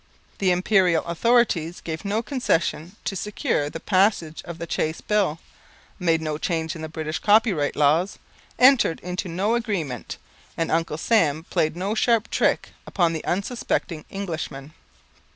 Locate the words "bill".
4.99-5.37